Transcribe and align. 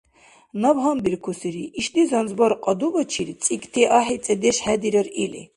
Наб 0.61 0.77
гьанбиркусири 0.83 1.63
ишди 1.79 2.03
занзбар 2.09 2.53
кьадубачир 2.63 3.29
цӀикӀти 3.43 3.83
ахӀи 3.97 4.17
цӀедеш 4.23 4.57
хӀедирар 4.63 5.07
или. 5.23 5.41